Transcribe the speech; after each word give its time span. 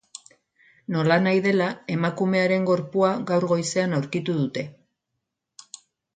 Nolanahi 0.95 1.43
dela, 1.47 1.67
emakumearen 1.97 2.65
gorpua 2.71 3.13
gaur 3.33 3.47
goizean 3.53 3.95
aurkitu 4.01 4.37
dute. 4.41 4.67